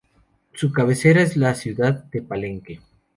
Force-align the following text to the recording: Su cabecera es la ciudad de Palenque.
Su 0.55 0.71
cabecera 0.71 1.21
es 1.21 1.37
la 1.37 1.53
ciudad 1.53 2.05
de 2.05 2.23
Palenque. 2.23 2.81